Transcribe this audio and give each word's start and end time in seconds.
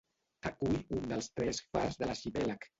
Acull 0.51 0.79
un 1.01 1.05
dels 1.13 1.29
tres 1.41 1.63
fars 1.71 2.03
de 2.03 2.07
l'arxipèlag. 2.11 2.69